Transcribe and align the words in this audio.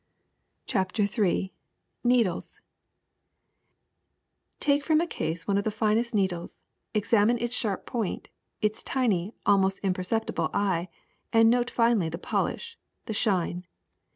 CHAPTER 0.65 1.03
III 1.03 1.53
NEEDLES 2.03 2.59
TAKE 4.59 4.83
from 4.83 4.99
a 4.99 5.05
case 5.05 5.45
cne 5.45 5.59
of 5.59 5.63
the 5.63 5.69
finest 5.69 6.15
needles, 6.15 6.57
ex 6.95 7.13
amine 7.13 7.37
its 7.39 7.55
sharp 7.55 7.85
point, 7.85 8.29
its 8.63 8.81
tiny, 8.81 9.35
almost 9.45 9.83
imper 9.83 9.93
ceptible 10.03 10.49
eye, 10.55 10.89
and 11.31 11.51
note 11.51 11.69
finally 11.69 12.09
the 12.09 12.17
polish, 12.17 12.79
the 13.05 13.13
shine. 13.13 13.67